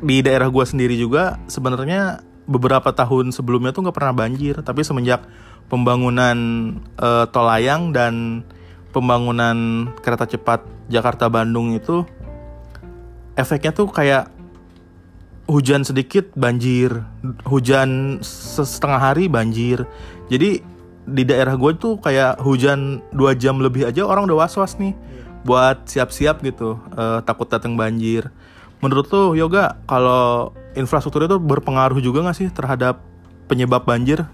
Di 0.00 0.20
daerah 0.20 0.52
gua 0.52 0.68
sendiri 0.68 0.96
juga 1.00 1.40
sebenarnya 1.48 2.20
beberapa 2.44 2.92
tahun 2.92 3.32
sebelumnya 3.32 3.72
tuh 3.72 3.88
nggak 3.88 3.96
pernah 3.96 4.12
banjir, 4.12 4.60
tapi 4.60 4.84
semenjak 4.84 5.24
pembangunan 5.72 6.36
eh, 7.00 7.24
tol 7.32 7.48
layang 7.48 7.96
dan 7.96 8.44
pembangunan 8.92 9.88
kereta 10.04 10.28
cepat 10.28 10.60
Jakarta 10.92 11.32
Bandung 11.32 11.72
itu 11.72 12.04
efeknya 13.38 13.72
tuh 13.72 13.88
kayak 13.88 14.28
hujan 15.50 15.82
sedikit 15.82 16.30
banjir, 16.38 17.02
hujan 17.42 18.22
setengah 18.22 19.02
hari 19.02 19.26
banjir. 19.26 19.82
Jadi 20.30 20.62
di 21.10 21.22
daerah 21.26 21.58
gue 21.58 21.74
tuh 21.74 21.98
kayak 21.98 22.38
hujan 22.38 23.02
dua 23.10 23.34
jam 23.34 23.58
lebih 23.58 23.90
aja 23.90 24.06
orang 24.06 24.30
udah 24.30 24.46
was 24.46 24.54
was 24.54 24.78
nih 24.78 24.94
buat 25.42 25.90
siap-siap 25.90 26.38
gitu 26.46 26.78
eh, 26.94 27.18
takut 27.26 27.50
datang 27.50 27.74
banjir. 27.74 28.30
Menurut 28.78 29.10
tuh 29.10 29.34
Yoga 29.34 29.76
kalau 29.90 30.54
infrastruktur 30.78 31.26
itu 31.26 31.36
berpengaruh 31.36 31.98
juga 31.98 32.22
nggak 32.24 32.38
sih 32.38 32.48
terhadap 32.48 33.02
penyebab 33.50 33.84
banjir? 33.84 34.24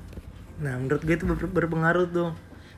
Nah, 0.60 0.76
menurut 0.76 1.02
gue 1.02 1.16
itu 1.16 1.24
ber- 1.24 1.50
berpengaruh 1.50 2.06
tuh. 2.12 2.30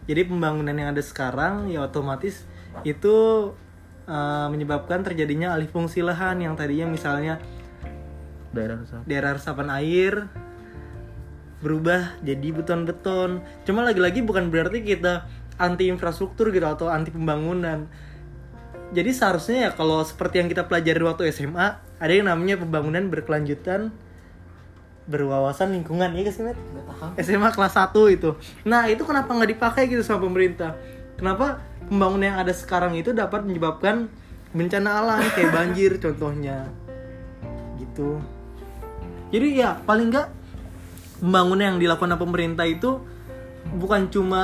Jadi 0.08 0.24
pembangunan 0.24 0.72
yang 0.72 0.94
ada 0.96 1.04
sekarang 1.04 1.68
ya 1.68 1.84
otomatis 1.84 2.46
itu 2.86 3.16
eh, 4.06 4.46
menyebabkan 4.48 5.02
terjadinya 5.02 5.58
alih 5.58 5.68
fungsi 5.68 6.06
lahan 6.06 6.38
yang 6.38 6.54
tadinya 6.54 6.86
misalnya 6.88 7.42
Daerah 8.48 8.80
resapan. 8.80 9.04
daerah 9.04 9.30
resapan 9.36 9.68
air 9.76 10.14
berubah 11.58 12.16
jadi 12.22 12.48
beton-beton. 12.54 13.42
Cuma 13.66 13.82
lagi-lagi 13.82 14.22
bukan 14.22 14.48
berarti 14.48 14.82
kita 14.86 15.26
anti 15.58 15.90
infrastruktur 15.90 16.54
gitu 16.54 16.64
atau 16.64 16.86
anti 16.86 17.10
pembangunan. 17.10 17.90
Jadi 18.94 19.10
seharusnya 19.12 19.68
ya 19.68 19.70
kalau 19.74 20.00
seperti 20.00 20.40
yang 20.40 20.48
kita 20.48 20.64
pelajari 20.64 21.02
waktu 21.04 21.28
SMA, 21.34 21.76
ada 21.98 22.12
yang 22.14 22.30
namanya 22.30 22.56
pembangunan 22.56 23.10
berkelanjutan 23.10 23.92
berwawasan 25.08 25.72
lingkungan 25.72 26.12
ya 26.12 26.20
guys 26.20 26.36
SMA 27.16 27.48
kelas 27.52 27.74
1 27.74 27.96
itu. 28.12 28.30
Nah, 28.68 28.86
itu 28.92 29.02
kenapa 29.08 29.32
nggak 29.32 29.50
dipakai 29.56 29.88
gitu 29.88 30.04
sama 30.04 30.28
pemerintah? 30.28 30.76
Kenapa 31.16 31.64
pembangunan 31.88 32.36
yang 32.36 32.38
ada 32.38 32.52
sekarang 32.52 32.94
itu 32.94 33.16
dapat 33.16 33.42
menyebabkan 33.48 34.12
bencana 34.52 35.00
alam 35.00 35.20
kayak 35.32 35.50
banjir 35.52 35.96
contohnya. 36.04 36.68
Gitu. 37.80 38.37
Jadi 39.28 39.60
ya 39.60 39.76
paling 39.84 40.08
nggak 40.08 40.28
pembangunan 41.20 41.74
yang 41.74 41.78
dilakukan 41.82 42.16
pemerintah 42.16 42.64
itu 42.64 43.02
bukan 43.76 44.08
cuma 44.08 44.42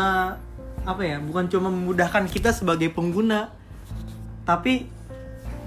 apa 0.85 1.01
ya, 1.01 1.17
bukan 1.23 1.49
cuma 1.49 1.73
memudahkan 1.73 2.29
kita 2.29 2.53
sebagai 2.53 2.93
pengguna, 2.93 3.49
tapi 4.45 4.85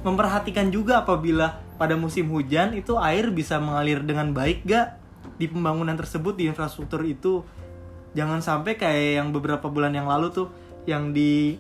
memperhatikan 0.06 0.70
juga 0.70 1.02
apabila 1.02 1.58
pada 1.82 1.98
musim 1.98 2.30
hujan 2.30 2.78
itu 2.78 2.98
air 3.02 3.34
bisa 3.34 3.58
mengalir 3.58 4.06
dengan 4.06 4.30
baik 4.34 4.66
gak 4.66 4.98
di 5.42 5.50
pembangunan 5.50 5.98
tersebut 5.98 6.38
di 6.38 6.46
infrastruktur 6.46 7.02
itu. 7.02 7.42
Jangan 8.14 8.42
sampai 8.42 8.78
kayak 8.78 9.22
yang 9.22 9.30
beberapa 9.34 9.70
bulan 9.70 9.94
yang 9.94 10.06
lalu 10.06 10.34
tuh 10.34 10.48
yang 10.86 11.14
di 11.14 11.58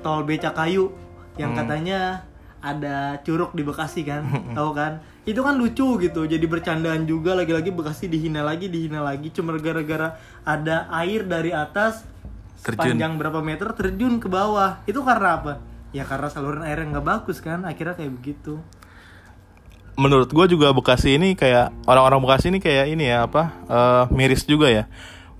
tol 0.00 0.24
Becakayu 0.24 0.90
yang 1.38 1.54
katanya 1.54 2.26
ada 2.60 3.22
curug 3.22 3.54
di 3.54 3.62
Bekasi 3.62 4.02
kan 4.02 4.26
tahu 4.56 4.70
kan 4.74 5.04
itu 5.28 5.40
kan 5.44 5.54
lucu 5.56 6.00
gitu 6.00 6.24
jadi 6.24 6.44
bercandaan 6.48 7.04
juga. 7.04 7.36
Lagi-lagi 7.36 7.70
Bekasi 7.72 8.08
dihina 8.08 8.40
lagi 8.40 8.72
dihina 8.72 9.04
lagi. 9.04 9.28
Cuma 9.32 9.56
gara-gara 9.60 10.16
ada 10.44 10.88
air 11.04 11.28
dari 11.28 11.52
atas 11.52 12.04
Terjun. 12.60 12.96
sepanjang 12.96 13.12
berapa 13.16 13.40
meter 13.40 13.68
terjun 13.76 14.20
ke 14.20 14.28
bawah. 14.28 14.80
Itu 14.88 15.04
karena 15.04 15.40
apa? 15.40 15.52
Ya 15.90 16.06
karena 16.06 16.28
saluran 16.32 16.62
air 16.64 16.80
yang 16.80 16.96
nggak 16.96 17.06
bagus 17.06 17.40
kan? 17.44 17.64
Akhirnya 17.68 17.96
kayak 17.96 18.12
begitu. 18.16 18.60
Menurut 20.00 20.32
gue 20.32 20.56
juga 20.56 20.72
Bekasi 20.72 21.20
ini 21.20 21.36
kayak 21.36 21.72
orang-orang 21.84 22.24
Bekasi 22.24 22.48
ini 22.48 22.58
kayak 22.62 22.86
ini 22.88 23.04
ya 23.12 23.28
apa 23.28 23.42
eh, 23.68 24.04
miris 24.14 24.48
juga 24.48 24.72
ya. 24.72 24.84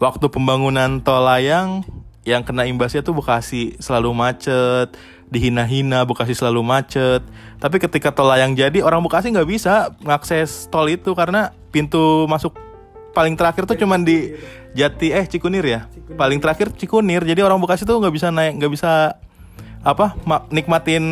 Waktu 0.00 0.32
pembangunan 0.32 1.00
tol 1.04 1.24
layang 1.24 1.84
yang 2.24 2.44
kena 2.44 2.68
imbasnya 2.68 3.00
tuh 3.00 3.16
Bekasi. 3.16 3.80
Selalu 3.80 4.12
macet 4.12 4.92
dihina-hina 5.30 6.02
Bekasi 6.04 6.34
selalu 6.34 6.60
macet. 6.60 7.22
Tapi 7.62 7.76
ketika 7.78 8.10
tol 8.10 8.28
layang 8.28 8.58
jadi 8.58 8.82
orang 8.82 9.00
Bekasi 9.06 9.30
nggak 9.30 9.48
bisa 9.48 9.94
mengakses 10.02 10.66
tol 10.68 10.86
itu 10.90 11.14
karena 11.14 11.54
pintu 11.70 12.26
masuk 12.26 12.54
paling 13.14 13.34
terakhir 13.38 13.66
tuh 13.66 13.78
cuman 13.78 14.02
di 14.02 14.34
Jati 14.74 15.14
eh 15.14 15.24
Cikunir 15.26 15.64
ya? 15.66 15.86
Paling 16.18 16.42
terakhir 16.42 16.74
Cikunir. 16.74 17.22
Jadi 17.22 17.40
orang 17.40 17.62
Bekasi 17.62 17.86
tuh 17.86 18.02
nggak 18.02 18.14
bisa 18.14 18.28
naik 18.34 18.58
nggak 18.58 18.72
bisa 18.74 19.16
apa 19.80 20.18
ma- 20.28 20.44
nikmatin 20.50 21.02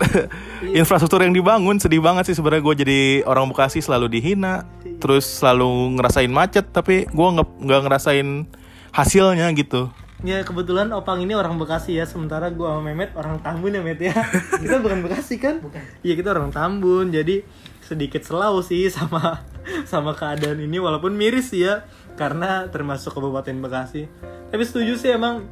infrastruktur 0.80 1.20
yang 1.20 1.36
dibangun. 1.36 1.76
Sedih 1.76 2.00
banget 2.00 2.32
sih 2.32 2.36
sebenarnya 2.36 2.64
gue 2.64 2.74
jadi 2.80 3.00
orang 3.28 3.52
Bekasi 3.52 3.84
selalu 3.84 4.08
dihina 4.08 4.64
terus 5.04 5.28
selalu 5.28 6.00
ngerasain 6.00 6.32
macet 6.32 6.64
tapi 6.72 7.04
gue 7.04 7.28
nggak 7.28 7.48
nggak 7.60 7.80
ngerasain 7.84 8.48
hasilnya 8.94 9.52
gitu 9.52 9.90
Ya 10.24 10.40
kebetulan 10.40 10.88
Opang 10.96 11.20
ini 11.20 11.36
orang 11.36 11.60
Bekasi 11.60 12.00
ya, 12.00 12.08
sementara 12.08 12.48
gua 12.48 12.80
sama 12.80 12.88
Memet 12.96 13.12
orang 13.12 13.44
Tambun 13.44 13.76
ya 13.76 13.84
Met 13.84 14.00
ya. 14.00 14.16
kita 14.64 14.80
bukan 14.80 15.04
Bekasi 15.04 15.36
kan? 15.36 15.60
Iya 16.00 16.16
kita 16.16 16.32
orang 16.32 16.48
Tambun, 16.48 17.12
jadi 17.12 17.44
sedikit 17.84 18.24
selau 18.24 18.64
sih 18.64 18.88
sama 18.88 19.44
sama 19.84 20.16
keadaan 20.16 20.64
ini 20.64 20.80
walaupun 20.80 21.12
miris 21.12 21.52
sih 21.52 21.68
ya 21.68 21.84
karena 22.16 22.72
termasuk 22.72 23.12
Kabupaten 23.12 23.52
Bekasi. 23.60 24.08
Tapi 24.48 24.62
setuju 24.64 24.96
sih 24.96 25.12
emang. 25.12 25.44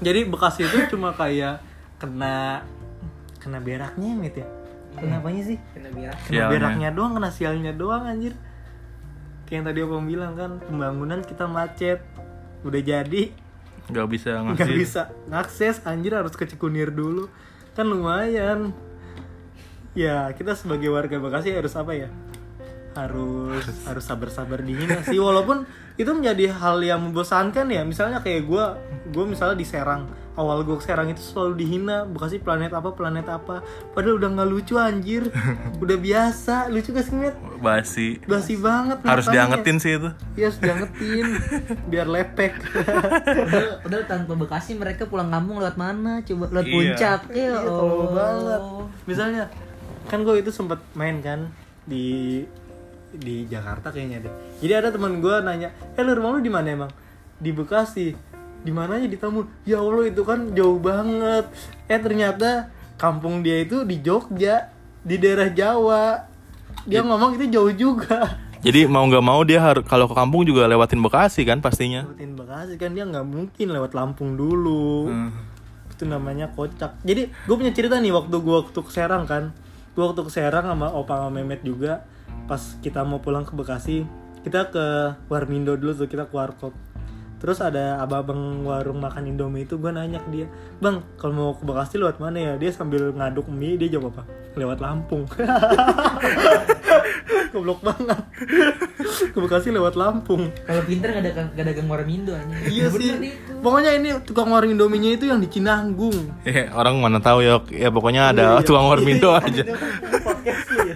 Jadi 0.00 0.24
Bekasi 0.24 0.64
itu 0.64 0.96
cuma 0.96 1.12
kayak 1.12 1.60
kena 2.00 2.64
kena 3.36 3.60
beraknya 3.60 4.16
Met 4.16 4.40
ya. 4.40 4.48
Kenapanya 4.96 5.42
sih? 5.44 5.60
kena 5.76 5.92
biar 5.92 6.16
Kena 6.16 6.24
Sialnya. 6.24 6.52
beraknya 6.56 6.88
doang, 6.96 7.12
kena 7.20 7.28
sialnya 7.28 7.72
doang 7.76 8.08
anjir. 8.08 8.32
Kayak 9.44 9.52
yang 9.52 9.64
tadi 9.68 9.78
Opang 9.84 10.04
bilang 10.08 10.32
kan, 10.32 10.56
pembangunan 10.64 11.20
kita 11.20 11.44
macet. 11.44 12.00
Udah 12.64 12.80
jadi, 12.80 13.28
nggak 13.86 14.08
bisa 14.10 14.42
nggak 14.42 14.56
ngasih 14.58 14.76
bisa. 14.76 15.02
Ngakses 15.30 15.76
anjir 15.86 16.12
harus 16.14 16.34
ke 16.34 16.44
Cikunir 16.46 16.90
dulu. 16.90 17.30
Kan 17.78 17.86
lumayan. 17.86 18.74
Ya 19.96 20.28
kita 20.36 20.52
sebagai 20.52 20.92
warga 20.92 21.16
Bekasi 21.16 21.56
harus 21.56 21.72
apa 21.72 21.96
ya 21.96 22.12
harus 22.96 23.62
harus 23.84 24.02
sabar-sabar 24.02 24.58
dihina 24.58 25.00
sih? 25.02 25.16
Walaupun 25.18 25.62
itu 25.94 26.10
menjadi 26.10 26.52
hal 26.52 26.80
yang 26.80 27.00
membosankan 27.00 27.68
ya. 27.68 27.82
Misalnya 27.82 28.18
kayak 28.18 28.44
gue 28.44 28.64
gue 29.08 29.24
misalnya 29.24 29.54
di 29.54 29.64
Serang. 29.64 30.04
Awal 30.32 30.62
gue 30.62 30.76
Serang 30.78 31.08
itu 31.08 31.20
selalu 31.20 31.56
dihina. 31.56 32.04
Bekasi 32.04 32.36
planet 32.38 32.68
apa 32.70 32.92
planet 32.92 33.24
apa. 33.24 33.64
Padahal 33.90 34.16
udah 34.16 34.28
nggak 34.30 34.48
lucu 34.50 34.76
anjir. 34.76 35.28
Udah 35.82 35.96
biasa. 35.96 36.68
Lucu 36.68 36.90
gak 36.90 37.04
sih 37.04 37.14
Met? 37.14 37.36
basi. 37.56 38.20
Basi 38.22 38.56
banget 38.56 39.00
harus 39.02 39.24
matanya. 39.24 39.48
diangetin 39.48 39.76
sih 39.78 39.92
itu. 39.94 40.08
Iya 40.34 40.44
harus 40.46 40.58
diangetin. 40.58 41.26
Biar 41.90 42.06
lepek. 42.06 42.52
Padahal, 42.60 43.72
padahal 43.80 44.04
tanpa 44.06 44.32
Bekasi 44.36 44.72
mereka 44.74 45.04
pulang 45.04 45.28
kampung 45.28 45.56
lewat 45.56 45.76
mana? 45.76 46.20
Coba 46.20 46.48
lewat 46.50 46.64
Iya. 46.64 46.74
puncak. 46.74 47.20
Ya 47.28 47.36
Iya, 47.38 47.56
Allah. 47.62 48.08
banget. 48.10 48.62
Misalnya, 49.04 49.42
kan 50.06 50.20
gue 50.20 50.34
itu 50.36 50.50
sempet 50.50 50.78
main 50.92 51.18
kan 51.18 51.48
di 51.82 52.44
di 53.16 53.44
Jakarta 53.44 53.88
kayaknya 53.88 54.22
deh. 54.22 54.32
Jadi 54.60 54.72
ada 54.72 54.88
teman 54.88 55.18
gue 55.18 55.34
nanya, 55.40 55.68
eh 55.92 56.02
lu 56.02 56.12
rumah 56.12 56.32
lu 56.32 56.40
di 56.40 56.48
mana 56.48 56.68
emang? 56.68 56.92
Di 57.36 57.50
Bekasi. 57.50 58.12
Di 58.58 58.70
mananya 58.70 59.04
di 59.04 59.14
Tambun? 59.14 59.46
Ya 59.62 59.78
Allah 59.78 60.04
itu 60.04 60.20
kan 60.20 60.50
jauh 60.50 60.76
banget. 60.76 61.46
Eh 61.86 61.96
ternyata 61.96 62.68
kampung 62.94 63.40
dia 63.40 63.60
itu 63.60 63.82
di 63.82 63.98
Jogja. 63.98 64.72
di 65.00 65.14
daerah 65.16 65.46
Jawa 65.46 66.26
dia 66.82 66.98
ngomong 66.98 67.34
itu 67.34 67.46
jauh 67.48 67.70
juga 67.70 68.26
Jadi 68.66 68.90
mau 68.90 69.06
nggak 69.06 69.22
mau 69.22 69.38
dia 69.42 69.62
harus 69.62 69.86
kalau 69.86 70.04
ke 70.04 70.14
kampung 70.14 70.42
juga 70.42 70.66
lewatin 70.66 70.98
Bekasi 70.98 71.46
kan 71.46 71.62
pastinya. 71.62 72.02
lewatin 72.02 72.34
Bekasi 72.34 72.74
kan 72.74 72.90
dia 72.90 73.06
nggak 73.06 73.22
mungkin 73.22 73.66
lewat 73.70 73.94
Lampung 73.94 74.34
dulu 74.34 75.06
Hmm. 75.06 75.30
itu 75.88 76.02
namanya 76.04 76.50
kocak 76.50 76.98
jadi 77.00 77.30
gue 77.30 77.54
punya 77.54 77.70
cerita 77.70 77.96
nih 77.96 78.10
waktu 78.10 78.34
gue 78.34 78.54
waktu 78.58 78.74
ke 78.76 78.90
Serang 78.90 79.24
kan 79.24 79.54
gue 79.94 80.02
waktu 80.02 80.20
ke 80.20 80.32
Serang 80.34 80.66
sama 80.66 80.90
opa 80.90 81.22
sama 81.22 81.38
Memet 81.38 81.62
juga 81.62 82.02
pas 82.46 82.62
kita 82.80 83.02
mau 83.02 83.18
pulang 83.18 83.42
ke 83.42 83.52
Bekasi 83.52 84.06
kita 84.46 84.70
ke 84.70 84.84
Warmindo 85.26 85.74
dulu 85.74 86.06
tuh 86.06 86.06
kita 86.06 86.30
ke 86.30 86.34
warkop 86.34 86.70
terus 87.36 87.60
ada 87.60 88.00
abang-abang 88.00 88.62
warung 88.62 88.98
makan 88.98 89.26
Indomie 89.26 89.62
itu 89.62 89.76
gue 89.76 89.88
nanya 89.88 90.18
ke 90.18 90.28
dia 90.30 90.46
bang 90.78 91.00
kalau 91.16 91.32
mau 91.32 91.50
ke 91.52 91.62
Bekasi 91.62 91.96
lewat 91.96 92.16
mana 92.16 92.38
ya 92.38 92.52
dia 92.56 92.70
sambil 92.70 93.10
ngaduk 93.10 93.46
mie 93.46 93.76
dia 93.76 93.88
jawab 93.88 94.12
apa 94.12 94.22
lewat 94.56 94.78
Lampung 94.80 95.24
goblok 97.52 97.80
banget 97.80 98.18
ke 99.32 99.36
Bekasi 99.36 99.68
lewat 99.68 99.94
Lampung 99.94 100.48
Kalau 100.64 100.80
pinter 100.84 101.08
gak 101.10 101.22
ada 101.24 101.30
gak 101.52 101.62
ada 101.62 101.72
gang 101.72 101.88
Warmindo 101.88 102.32
aja. 102.32 102.54
Iya 102.66 102.86
sih. 102.90 103.10
Pokoknya 103.60 103.94
ini 103.94 104.08
tukang 104.22 104.48
warung 104.48 104.68
Indominya 104.68 105.08
itu 105.08 105.24
yang 105.24 105.40
di 105.40 105.48
Cinanggung. 105.48 106.14
Eh, 106.44 106.68
orang 106.68 107.00
mana 107.00 107.18
tahu 107.18 107.40
ya, 107.40 107.56
ya 107.68 107.88
pokoknya 107.88 108.32
ada 108.32 108.42
Iya, 108.42 108.52
iya. 108.60 108.64
tukang 108.64 108.84
warmindo 108.86 109.28
Iya, 109.32 109.40
aja. 109.40 109.62
Podcast 110.20 110.62
lu 110.68 110.76
ya. 110.84 110.94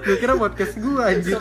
Gue 0.00 0.16
kira 0.16 0.32
podcast 0.34 0.72
gue 0.74 1.02
aja. 1.02 1.36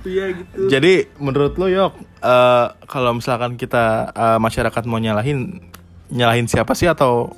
Iya 0.00 0.24
gitu. 0.32 0.60
Jadi 0.72 1.12
menurut 1.20 1.54
lo 1.60 1.68
yok, 1.68 1.92
eh, 2.24 2.66
kalau 2.88 3.16
misalkan 3.16 3.60
kita 3.60 4.12
eh, 4.16 4.38
masyarakat 4.40 4.82
mau 4.88 4.96
nyalahin, 4.96 5.60
nyalahin 6.08 6.48
siapa 6.48 6.72
sih 6.72 6.88
atau 6.88 7.36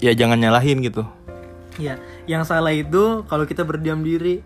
ya 0.00 0.16
jangan 0.16 0.40
nyalahin 0.40 0.80
gitu. 0.80 1.04
Iya, 1.76 2.00
yang 2.26 2.42
salah 2.44 2.72
itu 2.74 3.24
kalau 3.28 3.44
kita 3.44 3.62
berdiam 3.64 4.00
diri 4.00 4.40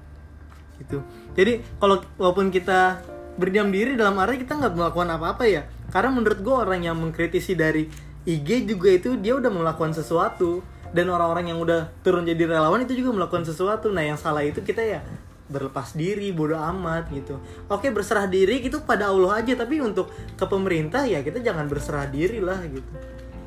gitu. 0.83 1.03
Jadi 1.35 1.63
kalau 1.79 2.03
walaupun 2.19 2.51
kita 2.51 3.03
berdiam 3.35 3.71
diri 3.71 3.99
dalam 3.99 4.15
arti 4.23 4.43
kita 4.43 4.59
nggak 4.59 4.75
melakukan 4.75 5.11
apa-apa 5.15 5.45
ya. 5.47 5.63
Karena 5.91 6.11
menurut 6.15 6.39
gue 6.43 6.55
orang 6.55 6.83
yang 6.83 6.99
mengkritisi 6.99 7.55
dari 7.55 7.87
IG 8.27 8.67
juga 8.67 8.89
itu 8.91 9.15
dia 9.19 9.39
udah 9.39 9.51
melakukan 9.51 9.95
sesuatu 9.95 10.63
dan 10.95 11.11
orang-orang 11.11 11.51
yang 11.51 11.59
udah 11.59 11.91
turun 12.07 12.23
jadi 12.23 12.47
relawan 12.47 12.87
itu 12.87 12.99
juga 12.99 13.15
melakukan 13.15 13.47
sesuatu. 13.47 13.91
Nah 13.91 14.03
yang 14.03 14.19
salah 14.19 14.43
itu 14.47 14.63
kita 14.63 14.83
ya 14.83 15.01
berlepas 15.45 15.93
diri, 15.93 16.33
bodoh 16.33 16.57
amat 16.57 17.13
gitu. 17.13 17.37
Oke 17.69 17.93
berserah 17.93 18.25
diri 18.25 18.65
itu 18.65 18.81
pada 18.81 19.13
Allah 19.13 19.45
aja 19.45 19.53
tapi 19.53 19.81
untuk 19.81 20.09
ke 20.35 20.45
pemerintah 20.49 21.05
ya 21.05 21.21
kita 21.21 21.45
jangan 21.45 21.69
berserah 21.69 22.09
diri 22.09 22.41
lah 22.41 22.65
gitu. 22.65 22.93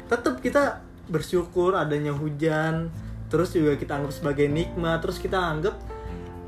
Tetap 0.06 0.40
kita 0.40 0.86
bersyukur 1.10 1.74
adanya 1.74 2.14
hujan 2.14 2.94
terus 3.28 3.52
juga 3.52 3.76
kita 3.76 4.00
anggap 4.00 4.14
sebagai 4.14 4.48
nikmat 4.48 5.04
terus 5.04 5.20
kita 5.20 5.36
anggap 5.36 5.76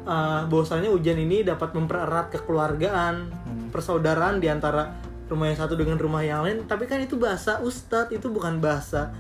uh, 0.08 0.48
bahwasanya 0.48 0.94
hujan 0.94 1.18
ini 1.20 1.44
dapat 1.44 1.76
mempererat 1.76 2.32
kekeluargaan 2.32 3.28
persaudaraan 3.74 4.40
di 4.40 4.48
antara 4.48 4.96
rumah 5.30 5.50
yang 5.50 5.60
satu 5.60 5.78
dengan 5.78 5.98
rumah 5.98 6.22
yang 6.22 6.46
lain. 6.46 6.66
Tapi 6.70 6.86
kan 6.86 7.02
itu 7.02 7.18
bahasa 7.18 7.58
ustadz 7.62 8.14
itu 8.14 8.30
bukan 8.30 8.62
bahasa 8.62 9.14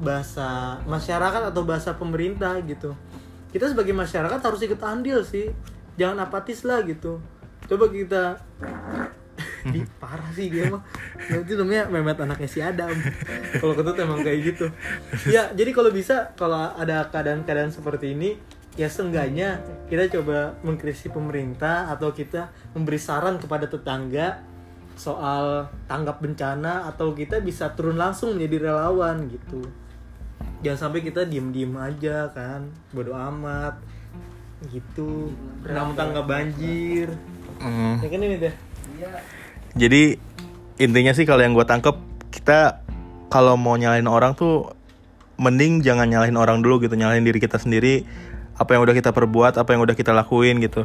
bahasa 0.00 0.80
masyarakat 0.88 1.52
atau 1.52 1.60
bahasa 1.60 1.92
pemerintah 1.92 2.56
gitu 2.64 2.96
kita 3.50 3.70
sebagai 3.70 3.94
masyarakat 3.94 4.40
harus 4.40 4.60
ikut 4.62 4.80
andil 4.82 5.22
sih. 5.26 5.50
Jangan 5.98 6.26
apatis 6.26 6.62
lah 6.62 6.82
gitu. 6.86 7.20
Coba 7.66 7.90
kita 7.90 8.38
Ih, 9.76 9.84
parah 10.00 10.30
sih 10.32 10.48
dia 10.48 10.72
mah. 10.72 10.80
Itu 11.28 11.60
namanya 11.60 11.88
memet 11.92 12.16
anaknya 12.16 12.48
si 12.48 12.60
Adam. 12.64 12.88
Kalau 13.60 13.76
ketut 13.76 13.96
emang 14.00 14.24
kayak 14.24 14.40
gitu. 14.52 14.66
Ya 15.28 15.52
jadi 15.52 15.70
kalau 15.76 15.92
bisa 15.92 16.32
kalau 16.36 16.72
ada 16.76 17.08
keadaan-keadaan 17.12 17.72
seperti 17.72 18.16
ini 18.16 18.40
ya 18.78 18.86
seenggaknya 18.86 19.60
kita 19.90 20.08
coba 20.20 20.54
mengkritisi 20.62 21.10
pemerintah 21.10 21.90
atau 21.90 22.14
kita 22.14 22.48
memberi 22.72 22.96
saran 22.96 23.36
kepada 23.36 23.66
tetangga 23.66 24.40
soal 24.94 25.68
tanggap 25.88 26.20
bencana 26.20 26.86
atau 26.86 27.16
kita 27.16 27.40
bisa 27.40 27.72
turun 27.72 27.96
langsung 27.96 28.36
menjadi 28.36 28.70
relawan 28.70 29.26
gitu 29.32 29.64
jangan 30.60 30.78
sampai 30.88 31.00
kita 31.00 31.24
diem-diem 31.24 31.72
aja 31.76 32.28
kan 32.32 32.68
bodo 32.92 33.16
amat 33.16 33.80
gitu. 34.68 35.32
Nggak 35.64 36.26
banjir? 36.28 37.08
Hmm. 37.60 38.00
ya 38.00 38.08
kan 38.08 38.20
ini 38.20 38.36
deh. 38.36 38.54
Jadi 39.76 40.02
intinya 40.80 41.12
sih 41.12 41.24
kalau 41.24 41.40
yang 41.44 41.56
gue 41.56 41.64
tangkep 41.64 41.96
kita 42.32 42.84
kalau 43.32 43.56
mau 43.56 43.76
nyalain 43.76 44.08
orang 44.08 44.36
tuh 44.36 44.72
mending 45.40 45.80
jangan 45.80 46.04
nyalahin 46.08 46.36
orang 46.36 46.60
dulu 46.60 46.84
gitu, 46.84 46.92
nyalahin 46.96 47.24
diri 47.24 47.40
kita 47.40 47.56
sendiri 47.56 48.04
apa 48.60 48.76
yang 48.76 48.84
udah 48.84 48.92
kita 48.92 49.16
perbuat, 49.16 49.56
apa 49.56 49.72
yang 49.72 49.80
udah 49.80 49.96
kita 49.96 50.12
lakuin 50.12 50.60
gitu. 50.60 50.84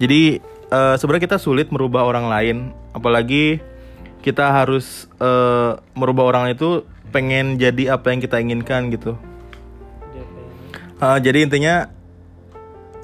Jadi 0.00 0.40
eh, 0.72 0.94
sebenarnya 0.96 1.28
kita 1.28 1.36
sulit 1.36 1.68
merubah 1.68 2.08
orang 2.08 2.32
lain, 2.32 2.56
apalagi 2.96 3.60
kita 4.24 4.48
harus 4.48 5.04
eh, 5.20 5.76
merubah 5.92 6.32
orang 6.32 6.56
itu 6.56 6.88
pengen 7.10 7.58
jadi 7.58 7.98
apa 7.98 8.14
yang 8.14 8.20
kita 8.22 8.38
inginkan 8.38 8.88
gitu. 8.94 9.18
Eh, 11.00 11.18
jadi 11.24 11.48
intinya 11.48 11.88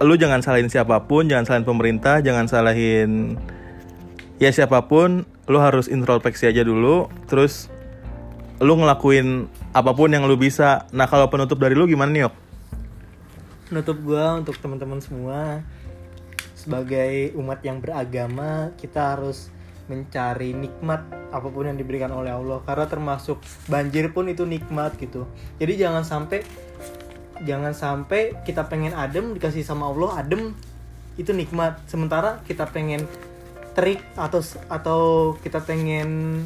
lu 0.05 0.15
jangan 0.21 0.45
salahin 0.45 0.69
siapa 0.69 1.09
pun, 1.09 1.27
jangan 1.27 1.49
salahin 1.49 1.65
pemerintah, 1.65 2.21
jangan 2.21 2.45
salahin 2.47 3.41
ya 4.37 4.53
siapa 4.53 4.85
pun, 4.85 5.25
lu 5.49 5.59
harus 5.59 5.89
introspeksi 5.89 6.47
aja 6.47 6.61
dulu, 6.61 7.09
terus 7.25 7.73
lu 8.61 8.77
ngelakuin 8.77 9.49
apa 9.73 9.97
pun 9.97 10.13
yang 10.13 10.29
lu 10.29 10.37
bisa. 10.37 10.85
Nah 10.93 11.09
kalau 11.09 11.33
penutup 11.33 11.57
dari 11.57 11.73
lu 11.73 11.89
gimana 11.89 12.13
nih 12.13 12.23
Yok? 12.29 12.35
penutup 13.67 13.99
gua 14.07 14.39
untuk 14.39 14.55
teman-teman 14.63 15.03
semua 15.03 15.59
sebagai 16.55 17.35
umat 17.35 17.59
yang 17.67 17.83
beragama 17.83 18.71
kita 18.79 19.19
harus 19.19 19.51
mencari 19.87 20.55
nikmat 20.55 21.07
apa 21.31 21.49
pun 21.51 21.67
yang 21.67 21.79
diberikan 21.79 22.11
oleh 22.15 22.35
Allah. 22.35 22.63
Karena 22.63 22.87
termasuk 22.87 23.43
banjir 23.71 24.11
pun 24.11 24.27
itu 24.31 24.43
nikmat 24.47 24.95
gitu. 24.99 25.27
Jadi 25.59 25.73
jangan 25.79 26.03
sampai 26.03 26.43
jangan 27.45 27.77
sampai 27.77 28.33
kita 28.49 28.65
pengen 28.67 28.97
adem 28.97 29.37
dikasih 29.37 29.63
sama 29.63 29.91
Allah 29.91 30.23
adem 30.25 30.55
itu 31.17 31.31
nikmat. 31.33 31.81
Sementara 31.89 32.41
kita 32.45 32.69
pengen 32.71 33.05
terik 33.77 34.01
atau 34.17 34.41
atau 34.73 35.01
kita 35.41 35.61
pengen 35.63 36.43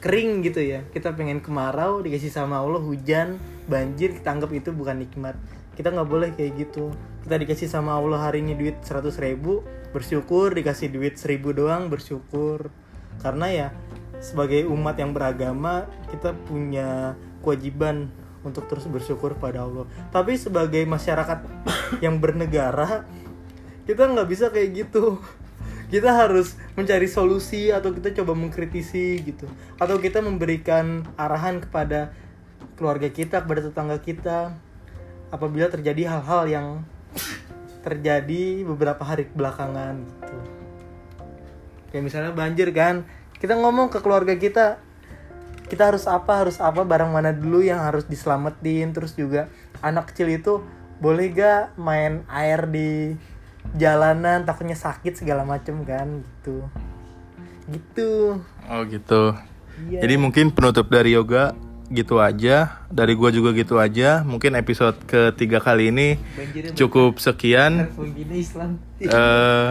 kering 0.00 0.44
gitu 0.44 0.60
ya. 0.62 0.84
Kita 0.92 1.16
pengen 1.16 1.40
kemarau 1.40 2.04
dikasih 2.04 2.30
sama 2.30 2.60
Allah 2.60 2.80
hujan 2.80 3.40
banjir 3.66 4.14
kita 4.14 4.30
anggap 4.30 4.52
itu 4.54 4.70
bukan 4.70 5.02
nikmat. 5.02 5.34
Kita 5.74 5.92
nggak 5.92 6.08
boleh 6.08 6.30
kayak 6.32 6.56
gitu 6.68 6.92
kita 7.26 7.42
dikasih 7.42 7.66
sama 7.66 7.98
Allah 7.98 8.22
hari 8.22 8.38
ini 8.38 8.54
duit 8.54 8.78
100 8.86 9.10
ribu 9.18 9.66
bersyukur 9.90 10.54
dikasih 10.54 10.94
duit 10.94 11.18
1000 11.18 11.42
doang 11.58 11.90
bersyukur. 11.90 12.70
Karena 13.18 13.50
ya 13.50 13.68
sebagai 14.22 14.70
umat 14.70 14.94
yang 14.94 15.10
beragama 15.10 15.90
kita 16.14 16.38
punya 16.46 17.18
kewajiban 17.42 18.14
untuk 18.46 18.70
terus 18.70 18.86
bersyukur 18.86 19.34
pada 19.42 19.66
Allah. 19.66 19.90
Tapi 20.14 20.38
sebagai 20.38 20.86
masyarakat 20.86 21.42
yang 22.04 22.22
bernegara 22.22 23.02
kita 23.90 24.06
nggak 24.06 24.28
bisa 24.30 24.54
kayak 24.54 24.86
gitu. 24.86 25.18
Kita 25.90 26.10
harus 26.18 26.58
mencari 26.74 27.06
solusi 27.06 27.70
atau 27.70 27.94
kita 27.94 28.10
coba 28.10 28.34
mengkritisi 28.34 29.22
gitu. 29.22 29.46
Atau 29.78 30.02
kita 30.02 30.18
memberikan 30.18 31.06
arahan 31.14 31.62
kepada 31.62 32.10
keluarga 32.74 33.06
kita 33.06 33.46
kepada 33.46 33.70
tetangga 33.70 33.94
kita 34.02 34.58
apabila 35.30 35.70
terjadi 35.70 36.10
hal-hal 36.10 36.42
yang 36.50 36.66
terjadi 37.82 38.66
beberapa 38.66 39.02
hari 39.06 39.30
belakangan 39.30 40.02
gitu 40.02 40.36
kayak 41.92 42.02
misalnya 42.02 42.32
banjir 42.34 42.70
kan 42.74 43.06
kita 43.38 43.54
ngomong 43.54 43.92
ke 43.92 44.02
keluarga 44.02 44.34
kita 44.34 44.82
kita 45.66 45.94
harus 45.94 46.06
apa 46.06 46.46
harus 46.46 46.58
apa 46.62 46.86
barang 46.86 47.10
mana 47.10 47.34
dulu 47.34 47.62
yang 47.62 47.82
harus 47.82 48.06
diselamatin 48.06 48.94
terus 48.94 49.14
juga 49.14 49.50
anak 49.82 50.14
kecil 50.14 50.30
itu 50.30 50.62
boleh 51.02 51.30
gak 51.34 51.76
main 51.78 52.24
air 52.30 52.64
di 52.70 53.14
jalanan 53.74 54.46
takutnya 54.46 54.78
sakit 54.78 55.18
segala 55.18 55.42
macem 55.42 55.82
kan 55.82 56.22
gitu 56.22 56.64
gitu 57.66 58.40
Oh 58.70 58.82
gitu. 58.86 59.34
Iya. 59.86 60.00
Jadi 60.02 60.14
mungkin 60.18 60.50
penutup 60.50 60.90
dari 60.90 61.14
yoga 61.14 61.54
gitu 61.90 62.18
aja, 62.18 62.82
dari 62.90 63.14
gua 63.14 63.30
juga 63.30 63.54
gitu 63.54 63.78
aja. 63.78 64.22
Mungkin 64.26 64.58
episode 64.58 64.98
ketiga 65.06 65.62
kali 65.62 65.94
ini 65.94 66.08
Banjirnya 66.18 66.74
cukup 66.74 67.18
sekian. 67.22 67.90
Eh, 69.00 69.70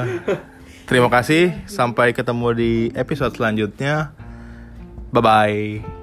terima 0.88 1.12
kasih. 1.12 1.56
Sampai 1.68 2.16
ketemu 2.16 2.48
di 2.56 2.74
episode 2.96 3.36
selanjutnya. 3.36 4.16
Bye 5.12 5.24
bye. 5.24 5.95